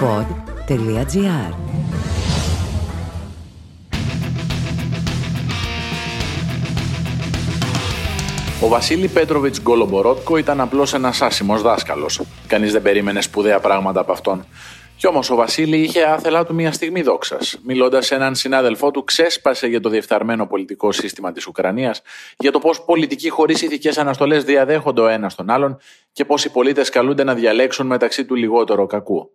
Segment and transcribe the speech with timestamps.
[0.00, 1.52] pod.gr
[8.60, 12.20] Ο Βασίλη Πέτροβιτς Γκολομπορότκο ήταν απλώς ένας άσημος δάσκαλος.
[12.46, 14.46] Κανείς δεν περίμενε σπουδαία πράγματα από αυτόν.
[14.96, 17.58] Κι όμως ο Βασίλη είχε άθελά του μια στιγμή δόξας.
[17.62, 22.02] Μιλώντας σε έναν συνάδελφό του, ξέσπασε για το διεφθαρμένο πολιτικό σύστημα της Ουκρανίας,
[22.38, 25.78] για το πώς πολιτικοί χωρίς ηθικές αναστολές διαδέχονται ο ένας τον άλλον
[26.12, 29.30] και πώς οι πολίτες καλούνται να διαλέξουν μεταξύ του λιγότερο κακού.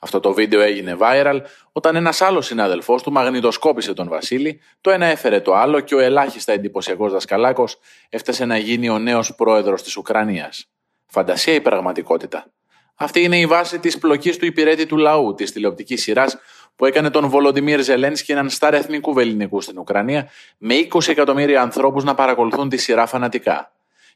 [0.00, 1.40] Αυτό το βίντεο έγινε viral
[1.72, 5.98] όταν ένας άλλος συνάδελφός του μαγνητοσκόπησε τον Βασίλη, το ένα έφερε το άλλο και ο
[5.98, 10.66] ελάχιστα εντυπωσιακός δασκαλάκος έφτασε να γίνει ο νέος πρόεδρος της Ουκρανίας.
[11.06, 12.46] Φαντασία ή πραγματικότητα.
[12.94, 16.38] Αυτή είναι η βάση της πλοκής του υπηρέτη του λαού της τηλεοπτικής σειράς
[16.76, 22.04] που έκανε τον Βολοντιμίρ Ζελένσκι έναν στάρ εθνικού βεληνικού στην Ουκρανία με 20 εκατομμύρια ανθρώπους
[22.04, 23.71] να παρακολουθούν τη σειρά φανατικά.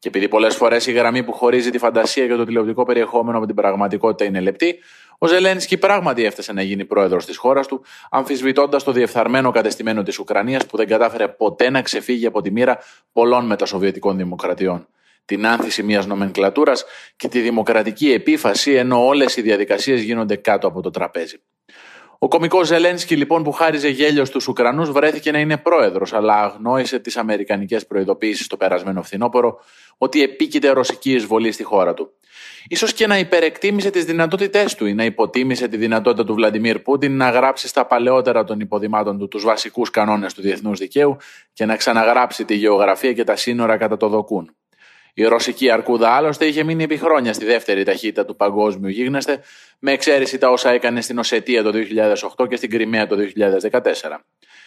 [0.00, 3.46] Και επειδή πολλές φορές η γραμμή που χωρίζει τη φαντασία και το τηλεοπτικό περιεχόμενο από
[3.46, 4.78] την πραγματικότητα είναι λεπτή,
[5.18, 10.18] ο Ζελένσκι πράγματι έφτασε να γίνει πρόεδρος της χώρας του, αμφισβητώντας το διεφθαρμένο κατεστημένο της
[10.18, 12.78] Ουκρανίας που δεν κατάφερε ποτέ να ξεφύγει από τη μοίρα
[13.12, 14.88] πολλών μετασοβιετικών δημοκρατιών.
[15.24, 16.72] Την άνθηση μιας νομενκλατούρα
[17.16, 21.40] και τη δημοκρατική επίφαση ενώ όλες οι διαδικασίες γίνονται κάτω από το τραπέζι.
[22.22, 26.98] Ο κομικός Ζελένσκι, λοιπόν, που χάριζε γέλιο στους Ουκρανούς, βρέθηκε να είναι πρόεδρος, αλλά αγνόησε
[26.98, 29.60] τις αμερικανικές προειδοποιήσει το περασμένο φθινόπωρο
[29.98, 32.10] ότι επίκειται ρωσική εισβολή στη χώρα του.
[32.76, 37.16] σω και να υπερεκτίμησε τις δυνατότητές του ή να υποτίμησε τη δυνατότητα του Βλαντιμίρ Πούτιν
[37.16, 41.16] να γράψει στα παλαιότερα των υποδημάτων του τους βασικούς κανόνες του διεθνούς δικαίου
[41.52, 44.54] και να ξαναγράψει τη γεωγραφία και τα σύνορα κατά το δοκούν.
[45.14, 49.40] Η ρωσική αρκούδα άλλωστε είχε μείνει επί χρόνια στη δεύτερη ταχύτητα του παγκόσμιου γίγνεσθε,
[49.78, 51.72] με εξαίρεση τα όσα έκανε στην Οσετία το
[52.38, 53.16] 2008 και στην Κρυμαία το
[53.72, 53.80] 2014.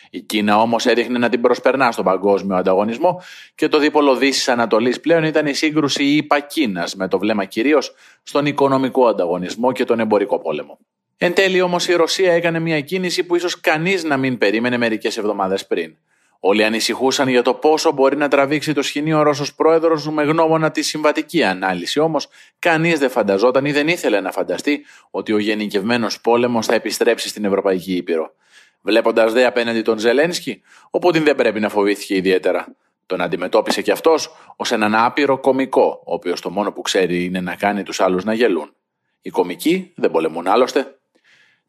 [0.10, 3.22] Η Κίνα όμως έδειχνε να την προσπερνά στον παγκόσμιο ανταγωνισμό
[3.56, 8.46] και το δίπολο Δύσης Ανατολής πλέον ήταν η σύγκρουση ΙΠΑ-Κίνα, με το βλέμμα κυρίως στον
[8.46, 10.80] οικονομικό ανταγωνισμό και τον εμπορικό πόλεμο.
[11.18, 15.18] Εν τέλει όμως η Ρωσία έκανε μια κίνηση που ίσως κανείς να μην περίμενε μερικές
[15.18, 15.98] εβδομάδες πριν.
[16.46, 20.72] Όλοι ανησυχούσαν για το πόσο μπορεί να τραβήξει το σκηνή ο Ρώσος πρόεδρος με γνώμονα
[20.72, 22.00] τη συμβατική ανάλυση.
[22.00, 22.28] Όμως
[22.60, 27.46] κανείς δεν φανταζόταν ή δεν ήθελε να φανταστεί ότι ο γενικευμένος πόλεμος θα επιστρέψει στην
[27.46, 28.34] Ευρωπαϊκή Ήπειρο.
[28.82, 32.76] Βλέποντας δε απέναντι τον Ζελένσκι, ο Πούτιν δεν πρέπει να φοβήθηκε ιδιαίτερα.
[33.06, 37.42] Τον αντιμετώπισε κι αυτός ως έναν άπειρο κομικό, ο οποίος το μόνο που ξέρει είναι
[37.42, 38.74] να κάνει τους άλλους να γελούν.
[39.22, 40.98] Οι κομικοί δεν πολεμούν άλλωστε.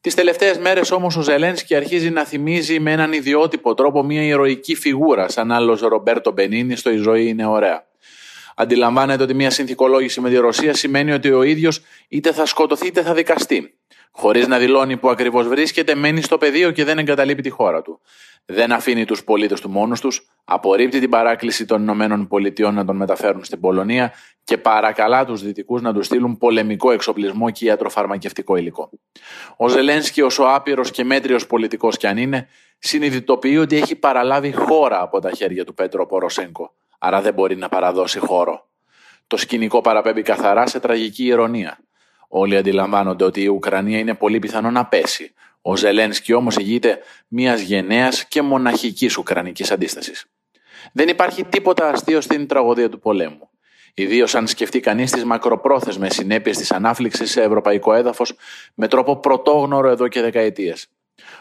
[0.04, 4.74] Τις τελευταίες μέρες όμως ο Ζελένσκι αρχίζει να θυμίζει με έναν ιδιότυπο τρόπο μια ηρωική
[4.74, 7.86] φιγούρα, σαν άλλος Ρομπέρτο Μπενίνη στο Η ζωή είναι ωραία.
[8.54, 13.02] Αντιλαμβάνεται ότι μια συνθηκολόγηση με τη Ρωσία σημαίνει ότι ο ίδιος είτε θα σκοτωθεί είτε
[13.02, 13.74] θα δικαστεί.
[14.16, 18.00] Χωρίς να δηλώνει που ακριβώς βρίσκεται, μένει στο πεδίο και δεν εγκαταλείπει τη χώρα του.
[18.46, 22.96] Δεν αφήνει τους πολίτες του μόνους τους, απορρίπτει την παράκληση των Ηνωμένων Πολιτειών να τον
[22.96, 24.12] μεταφέρουν στην Πολωνία
[24.44, 28.90] και παρακαλά τους Δυτικούς να τους στείλουν πολεμικό εξοπλισμό και ιατροφαρμακευτικό υλικό.
[29.56, 32.48] Ο Ζελένσκι, όσο άπειρο και μέτριος πολιτικός κι αν είναι,
[32.78, 37.68] συνειδητοποιεί ότι έχει παραλάβει χώρα από τα χέρια του Πέτρο Ποροσέγκο, άρα δεν μπορεί να
[37.68, 38.68] παραδώσει χώρο.
[39.26, 41.78] Το σκηνικό παραπέμπει καθαρά σε τραγική ηρωνία.
[42.28, 45.32] Όλοι αντιλαμβάνονται ότι η Ουκρανία είναι πολύ πιθανό να πέσει.
[45.62, 46.98] Ο Ζελένσκι όμως ηγείται
[47.28, 50.26] μιας γενναίας και μοναχικής Ουκρανικής αντίστασης.
[50.92, 53.48] Δεν υπάρχει τίποτα αστείο στην τραγωδία του πολέμου.
[53.94, 58.34] Ιδίως αν σκεφτεί κανείς τις μακροπρόθεσμες συνέπειες της ανάφληξης σε ευρωπαϊκό έδαφος
[58.74, 60.86] με τρόπο πρωτόγνωρο εδώ και δεκαετίες.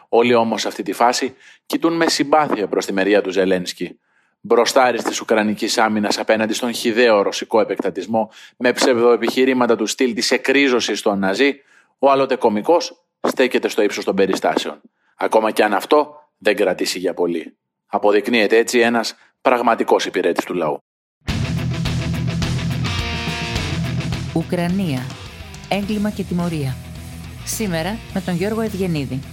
[0.10, 4.00] Όλοι όμως σε αυτή τη φάση κοιτούν με συμπάθεια προς τη μεριά του Ζελένσκι,
[4.46, 11.02] μπροστάρι τη Ουκρανικής άμυνας απέναντι στον χιδαίο ρωσικό επεκτατισμό με ψευδοεπιχειρήματα του στυλ της εκρίζωσης
[11.02, 11.62] των Ναζί,
[12.00, 12.78] ο άλλοτε κωμικό
[13.28, 14.82] στέκεται στο ύψος των περιστάσεων.
[15.16, 17.58] Ακόμα και αν αυτό δεν κρατήσει για πολύ.
[17.86, 20.78] Αποδεικνύεται έτσι ένας πραγματικός υπηρέτης του λαού.
[24.34, 25.02] Ουκρανία.
[25.70, 26.76] Έγκλημα και τιμωρία.
[27.46, 29.33] Σήμερα με τον Γιώργο Ευγενίδη.